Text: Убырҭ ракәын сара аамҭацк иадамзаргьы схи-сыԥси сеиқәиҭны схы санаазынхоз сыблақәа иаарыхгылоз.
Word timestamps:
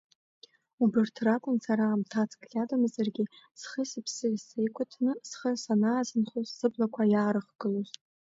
Убырҭ 0.83 1.15
ракәын 1.25 1.57
сара 1.65 1.83
аамҭацк 1.87 2.41
иадамзаргьы 2.53 3.23
схи-сыԥси 3.59 4.43
сеиқәиҭны 4.47 5.11
схы 5.29 5.51
санаазынхоз 5.63 6.47
сыблақәа 6.57 7.03
иаарыхгылоз. 7.13 7.89